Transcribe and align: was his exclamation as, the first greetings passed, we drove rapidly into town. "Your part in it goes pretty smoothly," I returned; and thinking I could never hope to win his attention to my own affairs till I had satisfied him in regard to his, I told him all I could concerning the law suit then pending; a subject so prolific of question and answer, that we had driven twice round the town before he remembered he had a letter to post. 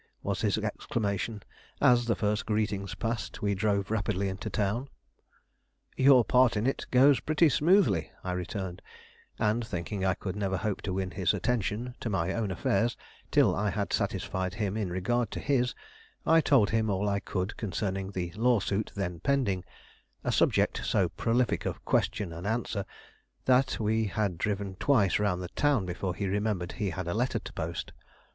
was 0.23 0.41
his 0.41 0.57
exclamation 0.57 1.43
as, 1.79 2.05
the 2.05 2.15
first 2.15 2.47
greetings 2.47 2.95
passed, 2.95 3.43
we 3.43 3.53
drove 3.53 3.91
rapidly 3.91 4.29
into 4.29 4.49
town. 4.49 4.89
"Your 5.95 6.25
part 6.25 6.57
in 6.57 6.65
it 6.65 6.87
goes 6.89 7.19
pretty 7.19 7.49
smoothly," 7.49 8.11
I 8.23 8.31
returned; 8.31 8.81
and 9.37 9.63
thinking 9.63 10.03
I 10.03 10.15
could 10.15 10.35
never 10.35 10.57
hope 10.57 10.81
to 10.89 10.93
win 10.93 11.11
his 11.11 11.35
attention 11.35 11.93
to 11.99 12.09
my 12.09 12.33
own 12.33 12.49
affairs 12.49 12.97
till 13.29 13.53
I 13.55 13.69
had 13.69 13.93
satisfied 13.93 14.55
him 14.55 14.75
in 14.75 14.89
regard 14.89 15.29
to 15.33 15.39
his, 15.39 15.75
I 16.25 16.41
told 16.41 16.71
him 16.71 16.89
all 16.89 17.07
I 17.07 17.19
could 17.19 17.55
concerning 17.55 18.09
the 18.09 18.31
law 18.31 18.59
suit 18.59 18.91
then 18.95 19.19
pending; 19.19 19.63
a 20.23 20.31
subject 20.31 20.83
so 20.83 21.09
prolific 21.09 21.67
of 21.67 21.85
question 21.85 22.33
and 22.33 22.47
answer, 22.47 22.85
that 23.45 23.79
we 23.79 24.05
had 24.05 24.39
driven 24.39 24.77
twice 24.77 25.19
round 25.19 25.43
the 25.43 25.49
town 25.49 25.85
before 25.85 26.15
he 26.15 26.25
remembered 26.25 26.71
he 26.71 26.89
had 26.89 27.07
a 27.07 27.13
letter 27.13 27.37
to 27.37 27.53
post. 27.53 27.91